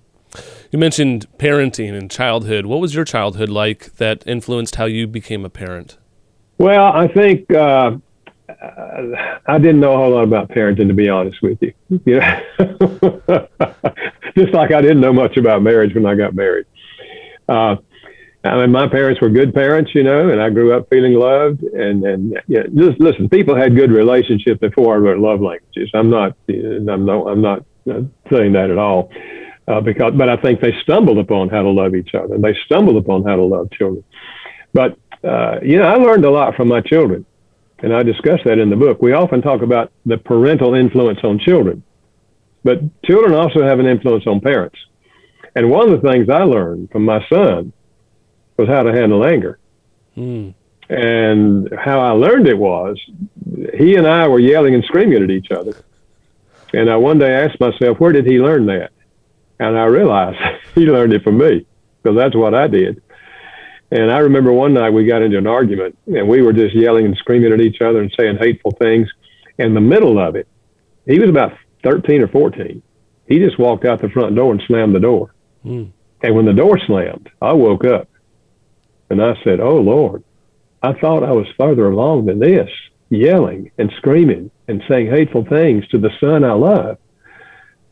[0.72, 2.66] You mentioned parenting and childhood.
[2.66, 5.98] What was your childhood like that influenced how you became a parent?
[6.58, 7.98] Well, I think uh,
[8.50, 11.74] I didn't know a whole lot about parenting, to be honest with you.
[12.06, 12.42] You know,
[14.38, 16.66] just like I didn't know much about marriage when I got married.
[17.48, 17.78] Uh,
[18.46, 21.64] I mean, my parents were good parents, you know, and I grew up feeling loved.
[21.64, 25.90] And and yeah, just listen, people had good relationships before I wrote love languages.
[25.94, 29.12] I'm not, I'm no, I'm not saying that at all,
[29.68, 32.38] uh, because but I think they stumbled upon how to love each other.
[32.38, 34.04] They stumbled upon how to love children.
[34.74, 37.26] But uh, you know, I learned a lot from my children,
[37.84, 39.02] and I discuss that in the book.
[39.02, 41.84] We often talk about the parental influence on children,
[42.64, 44.80] but children also have an influence on parents.
[45.54, 47.74] And one of the things I learned from my son
[48.58, 49.60] was how to handle anger.
[50.18, 50.54] Mm.
[50.90, 52.98] And how I learned it was
[53.78, 55.76] he and I were yelling and screaming at each other.
[56.74, 58.92] And I one day asked myself, where did he learn that?
[59.60, 60.40] And I realized
[60.76, 61.66] he learned it from me
[62.02, 63.02] because that's what I did.
[63.94, 67.06] And I remember one night we got into an argument and we were just yelling
[67.06, 69.08] and screaming at each other and saying hateful things.
[69.60, 70.48] In the middle of it,
[71.06, 72.82] he was about 13 or 14.
[73.28, 75.36] He just walked out the front door and slammed the door.
[75.64, 75.92] Mm.
[76.24, 78.10] And when the door slammed, I woke up
[79.12, 80.24] and I said, Oh Lord,
[80.82, 82.72] I thought I was further along than this,
[83.12, 86.98] yelling and screaming and saying hateful things to the son I love.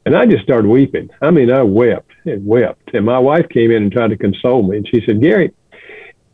[0.07, 1.11] And I just started weeping.
[1.21, 2.89] I mean, I wept and wept.
[2.95, 4.77] And my wife came in and tried to console me.
[4.77, 5.51] And she said, Gary,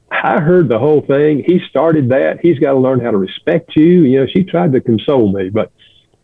[0.10, 1.43] I heard the whole thing.
[1.46, 2.39] He started that.
[2.41, 4.04] He's got to learn how to respect you.
[4.04, 5.72] You know, she tried to console me, but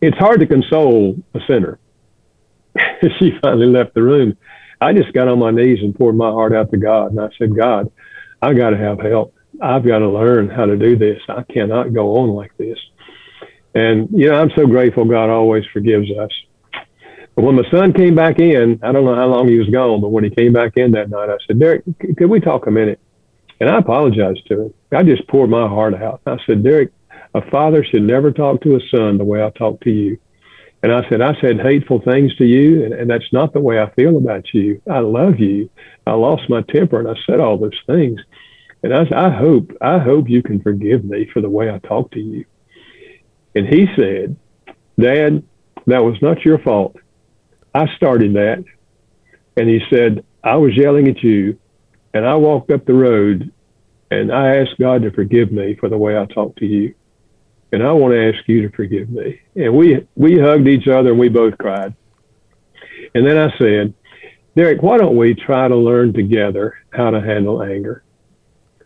[0.00, 1.78] it's hard to console a sinner.
[3.18, 4.36] she finally left the room.
[4.80, 7.12] I just got on my knees and poured my heart out to God.
[7.12, 7.90] And I said, God,
[8.42, 9.34] I got to have help.
[9.62, 11.20] I've got to learn how to do this.
[11.28, 12.78] I cannot go on like this.
[13.74, 16.30] And, you know, I'm so grateful God always forgives us.
[17.34, 20.00] But when my son came back in, I don't know how long he was gone,
[20.00, 21.82] but when he came back in that night, I said, Derek,
[22.16, 23.00] could we talk a minute?
[23.60, 24.74] And I apologized to him.
[24.92, 26.20] I just poured my heart out.
[26.26, 26.92] I said, Derek,
[27.34, 30.18] a father should never talk to a son the way I talk to you.
[30.82, 33.80] And I said, I said hateful things to you, and, and that's not the way
[33.80, 34.82] I feel about you.
[34.90, 35.70] I love you.
[36.06, 38.20] I lost my temper, and I said all those things.
[38.82, 41.78] And I said, I hope, I hope you can forgive me for the way I
[41.78, 42.44] talked to you.
[43.54, 44.36] And he said,
[45.00, 45.42] Dad,
[45.86, 46.96] that was not your fault.
[47.74, 48.62] I started that.
[49.56, 51.58] And he said, I was yelling at you,
[52.14, 53.52] and I walked up the road,
[54.10, 56.94] and I asked God to forgive me for the way I talked to you
[57.74, 59.40] and I want to ask you to forgive me.
[59.56, 61.94] And we we hugged each other and we both cried.
[63.14, 63.92] And then I said,
[64.56, 68.04] Derek, why don't we try to learn together how to handle anger?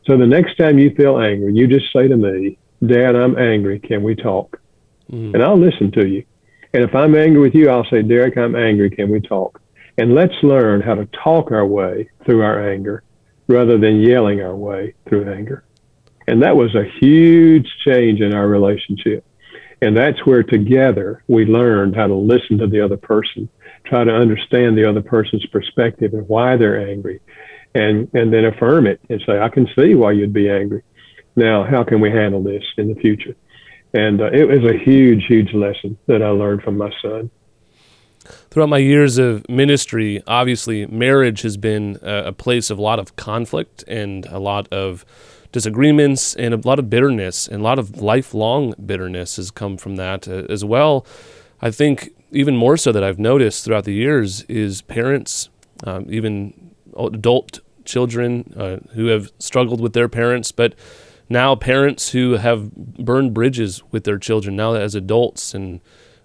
[0.06, 3.78] So the next time you feel angry, you just say to me, Dad, I'm angry.
[3.78, 4.58] Can we talk?
[5.12, 5.34] Mm.
[5.34, 6.24] And I'll listen to you.
[6.72, 8.88] And if I'm angry with you, I'll say, Derek, I'm angry.
[8.88, 9.60] Can we talk?
[9.98, 13.02] And let's learn how to talk our way through our anger
[13.48, 15.64] rather than yelling our way through anger.
[16.26, 19.24] And that was a huge change in our relationship.
[19.80, 23.48] And that's where together we learned how to listen to the other person,
[23.84, 27.20] try to understand the other person's perspective and why they're angry,
[27.74, 30.82] and, and then affirm it and say, I can see why you'd be angry.
[31.36, 33.36] Now, how can we handle this in the future?
[33.94, 37.30] And uh, it was a huge, huge lesson that I learned from my son.
[38.50, 42.98] Throughout my years of ministry, obviously, marriage has been a, a place of a lot
[42.98, 45.04] of conflict and a lot of
[45.52, 49.96] disagreements and a lot of bitterness and a lot of lifelong bitterness has come from
[49.96, 51.06] that uh, as well.
[51.60, 55.48] I think even more so that I've noticed throughout the years is parents,
[55.84, 60.74] um, even adult children uh, who have struggled with their parents, but
[61.28, 65.80] now parents who have burned bridges with their children now that as adults and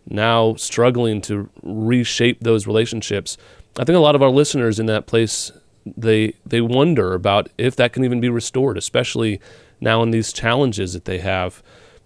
[0.09, 3.37] now struggling to reshape those relationships.
[3.77, 5.51] I think a lot of our listeners in that place
[5.85, 9.39] they they wonder about if that can even be restored, especially
[9.81, 11.61] now in these challenges that they have.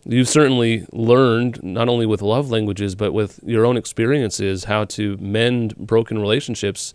[0.05, 5.17] You've certainly learned not only with love languages but with your own experiences how to
[5.17, 6.93] mend broken relationships.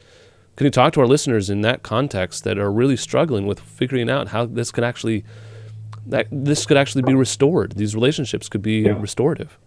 [0.57, 4.11] Can you talk to our listeners in that context that are really struggling with figuring
[4.11, 5.25] out how this could actually
[6.07, 7.73] that this could actually be restored?
[7.73, 8.99] These relationships could be yeah.
[8.99, 9.59] restorative.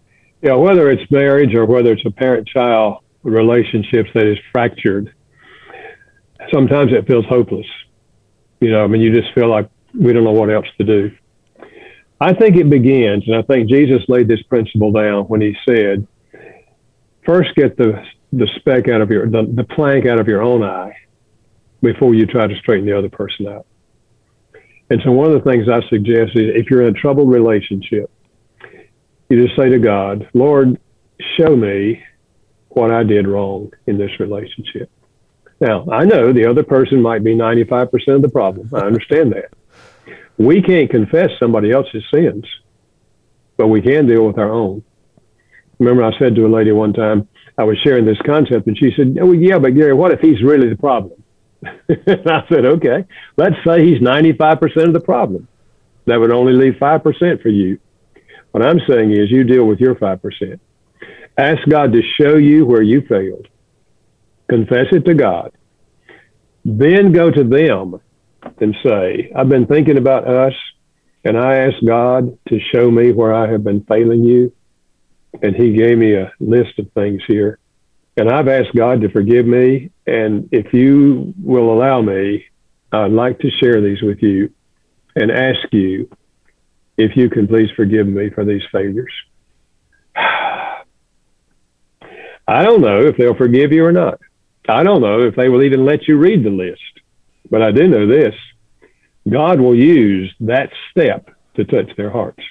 [0.45, 5.11] Yeah, whether it's marriage or whether it's a parent-child relationships that is fractured,
[6.53, 7.65] sometimes it feels hopeless.
[8.59, 9.67] You know, I mean, you just feel like
[9.99, 11.11] we don't know what else to do.
[12.21, 16.07] I think it begins, and I think Jesus laid this principle down when he said,
[17.25, 20.61] first get the the speck out of your the, the plank out of your own
[20.61, 20.95] eye
[21.81, 23.65] before you try to straighten the other person out.
[24.91, 28.11] And so one of the things I suggest is if you're in a troubled relationship,
[29.29, 30.79] you just say to God, Lord,
[31.37, 32.03] show me
[32.69, 34.89] what I did wrong in this relationship.
[35.59, 38.69] Now, I know the other person might be 95% of the problem.
[38.73, 39.53] I understand that.
[40.37, 42.45] We can't confess somebody else's sins,
[43.57, 44.83] but we can deal with our own.
[45.79, 48.91] Remember, I said to a lady one time, I was sharing this concept, and she
[48.95, 51.23] said, oh, yeah, but Gary, what if he's really the problem?
[51.87, 53.05] And I said, okay,
[53.37, 55.47] let's say he's 95% of the problem.
[56.05, 57.79] That would only leave 5% for you.
[58.55, 60.59] What I'm saying is you deal with your 5%.
[61.37, 63.49] Ask God to show you where you failed.
[64.47, 65.51] Confess it to God.
[66.63, 67.99] Then go to them
[68.61, 70.53] and say, I've been thinking about us,
[71.25, 74.53] and I asked God to show me where I have been failing you.
[75.43, 77.59] And He gave me a list of things here.
[78.15, 79.91] And I've asked God to forgive me.
[80.07, 82.45] And if you will allow me,
[82.93, 84.53] I'd like to share these with you
[85.13, 86.09] and ask you
[86.97, 89.13] if you can please forgive me for these failures.
[92.47, 94.19] I don't know if they'll forgive you or not.
[94.67, 96.81] I don't know if they will even let you read the list.
[97.49, 98.35] But I do know this
[99.29, 102.41] God will use that step to touch their hearts.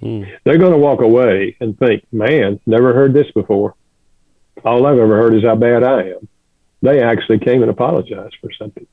[0.00, 0.24] Hmm.
[0.44, 3.74] They're going to walk away and think, man, never heard this before.
[4.64, 6.28] All I've ever heard is how bad I am.
[6.82, 8.86] They actually came and apologized for something.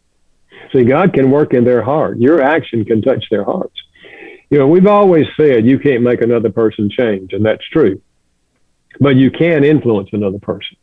[0.73, 2.17] See, God can work in their heart.
[2.17, 3.75] Your action can touch their hearts.
[4.49, 8.01] You know, we've always said you can't make another person change, and that's true.
[8.99, 10.77] But you can influence another person.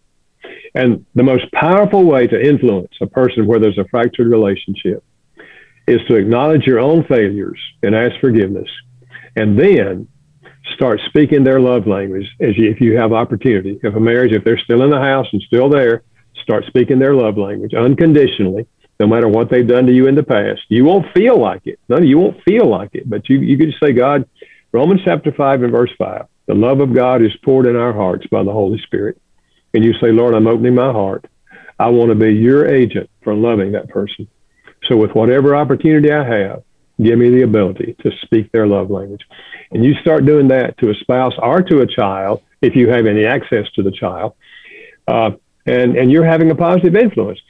[0.75, 5.05] And the most powerful way to influence a person where there's a fractured relationship
[5.87, 8.69] is to acknowledge your own failures and ask forgiveness.
[9.37, 10.09] And then
[10.75, 13.79] start speaking their love language as you, if you have opportunity.
[13.83, 16.03] If a marriage, if they're still in the house and still there,
[16.43, 18.67] start speaking their love language unconditionally,
[19.01, 20.61] no matter what they've done to you in the past.
[20.69, 21.79] You won't feel like it.
[21.89, 24.29] No, you won't feel like it, but you, you could just say, God,
[24.73, 28.27] Romans chapter 5 and verse 5, the love of God is poured in our hearts
[28.29, 29.21] by the Holy Spirit.
[29.75, 31.27] And you say, Lord, I'm opening my heart.
[31.79, 34.29] I want to be your agent for loving that person.
[34.89, 36.63] So with whatever opportunity I have,
[37.01, 39.23] give me the ability to speak their love language.
[39.71, 43.07] And you start doing that to a spouse or to a child, if you have
[43.07, 44.35] any access to the child,
[45.09, 45.33] uh,
[45.67, 47.41] and, and you're having a positive influence.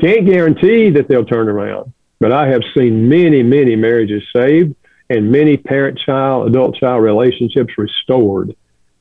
[0.00, 4.74] Can't guarantee that they'll turn around, but I have seen many, many marriages saved
[5.08, 8.54] and many parent child, adult child relationships restored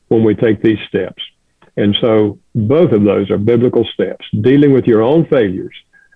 [0.07, 1.21] when we take these steps.
[1.77, 5.75] And so both of those are biblical steps dealing with your own failures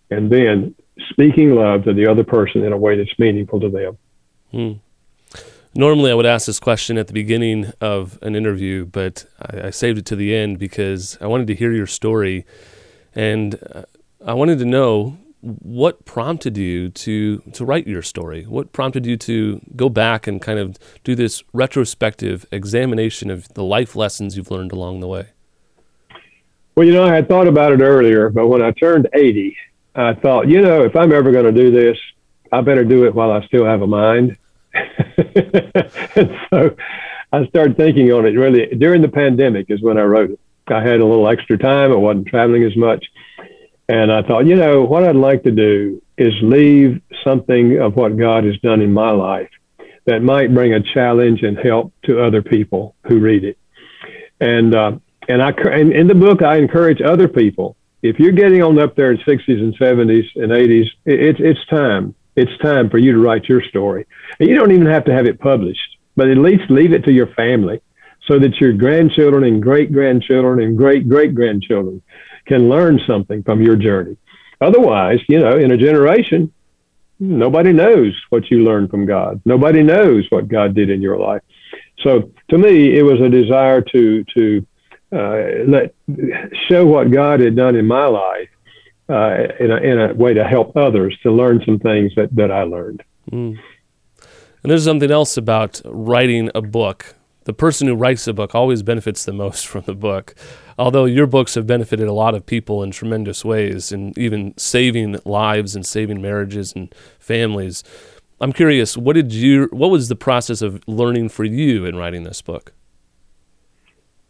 [0.09, 0.75] and then
[1.09, 3.97] speaking love to the other person in a way that's meaningful to them.
[4.51, 4.71] Hmm.
[5.75, 9.69] Normally, I would ask this question at the beginning of an interview, but I, I
[9.69, 12.45] saved it to the end because I wanted to hear your story.
[13.13, 13.83] And uh,
[14.25, 18.43] I wanted to know what prompted you to to write your story?
[18.43, 23.63] What prompted you to go back and kind of do this retrospective examination of the
[23.63, 25.29] life lessons you've learned along the way?
[26.75, 29.55] Well, you know, I had thought about it earlier, but when I turned 80,
[29.95, 31.97] I thought, you know, if I'm ever going to do this,
[32.51, 34.37] I better do it while I still have a mind.
[34.73, 36.75] and so
[37.31, 40.39] I started thinking on it really during the pandemic is when I wrote it.
[40.67, 41.91] I had a little extra time.
[41.91, 43.05] I wasn't traveling as much.
[43.89, 48.17] And I thought, you know, what I'd like to do is leave something of what
[48.17, 49.49] God has done in my life
[50.05, 53.57] that might bring a challenge and help to other people who read it.
[54.39, 54.91] And, uh,
[55.27, 58.95] and I, and in the book, I encourage other people if you're getting on up
[58.95, 62.15] there in 60s and 70s and 80s, it's it's time.
[62.35, 64.05] It's time for you to write your story.
[64.39, 67.11] And you don't even have to have it published, but at least leave it to
[67.11, 67.81] your family
[68.25, 72.01] so that your grandchildren and great grandchildren and great great grandchildren
[72.49, 74.17] can learn something from your journey.
[74.59, 76.51] Otherwise, you know, in a generation,
[77.19, 79.41] nobody knows what you learned from God.
[79.45, 81.43] Nobody knows what God did in your life.
[82.03, 84.03] So to me, it was a desire to
[84.35, 84.43] to
[85.11, 85.41] uh,
[85.75, 85.95] let
[86.67, 88.49] show what God had done in my life
[89.09, 92.51] uh, in, a, in a way to help others to learn some things that, that
[92.51, 93.03] I learned.
[93.31, 93.57] Mm.
[94.61, 97.15] And there's something else about writing a book.
[97.49, 100.35] The person who writes a book always benefits the most from the book.
[100.77, 105.17] Although your books have benefited a lot of people in tremendous ways, and even saving
[105.25, 107.83] lives and saving marriages and families.
[108.39, 109.67] I'm curious, what did you?
[109.71, 112.71] What was the process of learning for you in writing this book?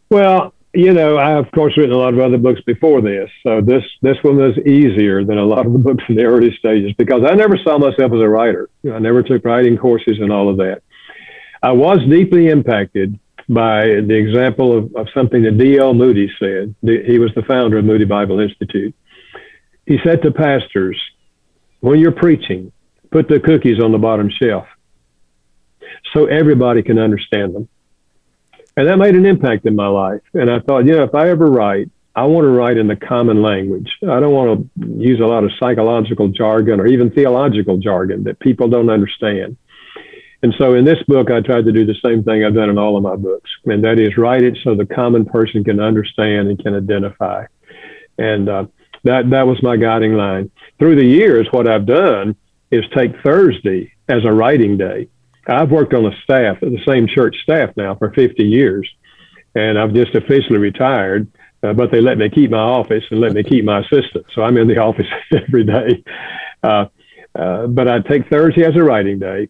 [0.08, 3.60] Well, you know, I of course written a lot of other books before this, so
[3.60, 6.94] this this one was easier than a lot of the books in the early stages
[6.96, 8.70] because I never saw myself as a writer.
[8.90, 10.82] I never took writing courses and all of that.
[11.62, 15.92] I was deeply impacted by the example of, of something that D.L.
[15.94, 16.74] Moody said.
[16.82, 18.94] He was the founder of Moody Bible Institute.
[19.86, 21.00] He said to pastors,
[21.80, 22.72] when you're preaching,
[23.10, 24.66] put the cookies on the bottom shelf
[26.14, 27.68] so everybody can understand them.
[28.76, 30.22] And that made an impact in my life.
[30.32, 32.96] And I thought, you know, if I ever write, I want to write in the
[32.96, 33.90] common language.
[34.02, 38.38] I don't want to use a lot of psychological jargon or even theological jargon that
[38.40, 39.56] people don't understand.
[40.42, 42.78] And so in this book, I tried to do the same thing I've done in
[42.78, 46.48] all of my books, and that is write it so the common person can understand
[46.48, 47.44] and can identify.
[48.16, 48.66] And uh,
[49.04, 50.50] that that was my guiding line.
[50.78, 52.36] Through the years, what I've done
[52.70, 55.08] is take Thursday as a writing day.
[55.46, 58.88] I've worked on the staff, the same church staff now for 50 years,
[59.54, 61.30] and I've just officially retired.
[61.62, 64.42] Uh, but they let me keep my office and let me keep my assistant, so
[64.42, 66.02] I'm in the office every day.
[66.62, 66.86] Uh,
[67.34, 69.48] uh, but I take Thursday as a writing day,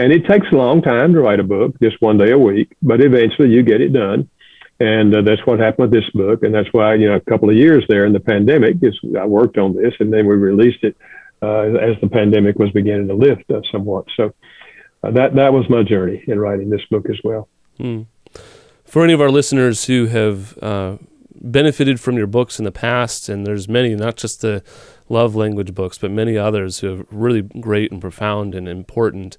[0.00, 2.74] and it takes a long time to write a book, just one day a week.
[2.82, 4.28] But eventually, you get it done,
[4.78, 7.50] and uh, that's what happened with this book, and that's why you know a couple
[7.50, 10.82] of years there in the pandemic is I worked on this, and then we released
[10.82, 10.96] it
[11.42, 14.06] uh, as the pandemic was beginning to lift uh, somewhat.
[14.16, 14.34] So
[15.02, 17.48] uh, that that was my journey in writing this book as well.
[17.76, 18.02] Hmm.
[18.84, 20.96] For any of our listeners who have uh,
[21.34, 24.62] benefited from your books in the past, and there's many, not just the
[25.08, 29.36] love language books, but many others who are really great and profound and important.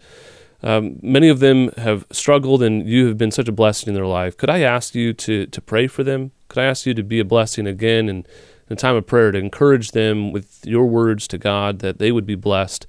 [0.64, 4.05] Um, many of them have struggled, and you have been such a blessing in their
[4.05, 4.38] life.
[4.38, 6.32] Could I ask you to to pray for them?
[6.49, 8.28] Could I ask you to be a blessing again and
[8.72, 12.09] in a time of prayer to encourage them with your words to God that they
[12.09, 12.88] would be blessed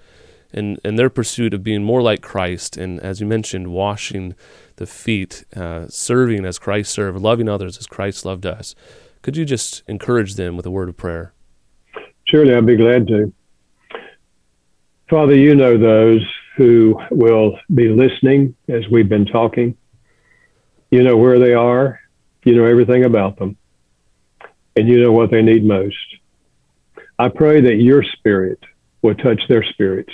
[0.52, 4.34] in, in their pursuit of being more like Christ, and as you mentioned, washing
[4.76, 8.76] the feet, uh, serving as Christ served, loving others as Christ loved us.
[9.22, 11.32] Could you just encourage them with a word of prayer?
[12.26, 13.32] Surely, I'd be glad to.
[15.08, 16.24] Father, you know those
[16.56, 19.76] who will be listening as we've been talking.
[20.90, 22.00] You know where they are,
[22.44, 23.56] you know everything about them,
[24.76, 25.96] and you know what they need most.
[27.18, 28.58] I pray that your spirit
[29.00, 30.12] will touch their spirits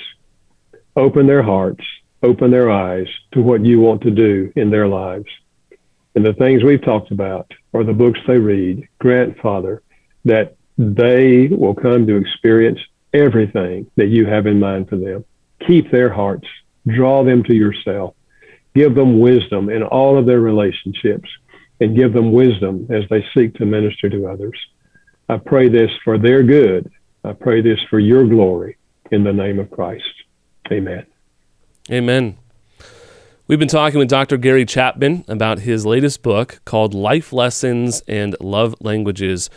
[0.98, 1.84] open their hearts,
[2.22, 5.26] open their eyes to what you want to do in their lives.
[6.14, 9.82] And the things we've talked about or the books they read, grant, Father,
[10.24, 12.80] that they will come to experience
[13.14, 15.24] everything that you have in mind for them.
[15.66, 16.46] Keep their hearts,
[16.86, 18.14] draw them to yourself,
[18.74, 21.28] give them wisdom in all of their relationships,
[21.80, 24.58] and give them wisdom as they seek to minister to others.
[25.28, 26.90] I pray this for their good.
[27.24, 28.78] I pray this for your glory
[29.10, 30.04] in the name of Christ.
[30.72, 31.06] Amen.
[31.90, 32.38] Amen.
[33.46, 34.36] We've been talking with Dr.
[34.36, 39.48] Gary Chapman about his latest book called Life Lessons and Love Languages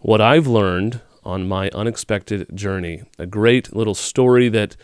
[0.00, 3.04] What I've Learned on My Unexpected Journey.
[3.18, 4.76] A great little story that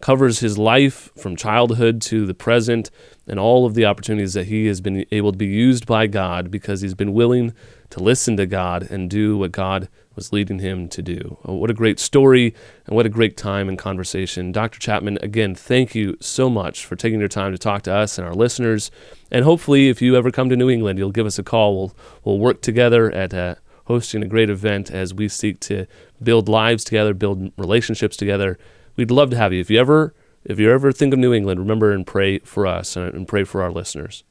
[0.00, 2.90] covers his life from childhood to the present
[3.26, 6.50] and all of the opportunities that he has been able to be used by God
[6.50, 7.52] because he's been willing
[7.90, 11.38] to listen to God and do what God was leading him to do.
[11.44, 12.54] Oh, what a great story
[12.86, 14.50] and what a great time and conversation.
[14.50, 14.78] Dr.
[14.78, 18.26] Chapman, again, thank you so much for taking your time to talk to us and
[18.26, 18.90] our listeners.
[19.30, 21.76] And hopefully, if you ever come to New England, you'll give us a call.
[21.76, 25.86] We'll, we'll work together at uh, hosting a great event as we seek to
[26.22, 28.58] build lives together, build relationships together.
[28.98, 29.60] We'd love to have you.
[29.60, 30.12] If you ever
[30.44, 33.62] if you ever think of New England, remember and pray for us and pray for
[33.62, 34.24] our listeners.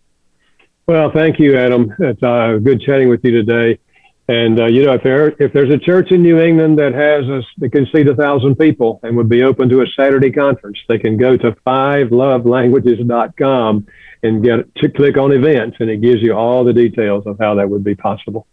[0.85, 1.91] Well, thank you, Adam.
[1.99, 3.79] It's uh, good chatting with you today.
[4.27, 7.29] And uh, you know, if there if there's a church in New England that has
[7.29, 10.77] us that can seat a thousand people and would be open to a Saturday conference,
[10.89, 13.87] they can go to fivelovelanguages.com
[14.23, 17.55] and get to click on events, and it gives you all the details of how
[17.55, 18.45] that would be possible.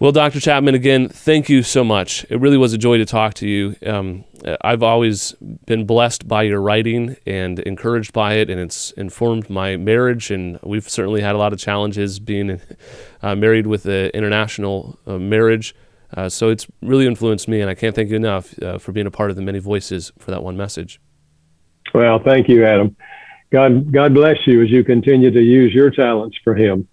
[0.00, 0.38] Well, Dr.
[0.38, 2.24] Chapman, again, thank you so much.
[2.30, 3.74] It really was a joy to talk to you.
[3.84, 4.24] Um,
[4.60, 5.32] I've always
[5.66, 10.30] been blessed by your writing and encouraged by it, and it's informed my marriage.
[10.30, 12.60] And we've certainly had a lot of challenges being
[13.22, 15.74] uh, married with an international uh, marriage.
[16.16, 19.08] Uh, so it's really influenced me, and I can't thank you enough uh, for being
[19.08, 21.00] a part of the many voices for that one message.
[21.92, 22.96] Well, thank you, Adam.
[23.50, 26.86] God, God bless you as you continue to use your talents for Him.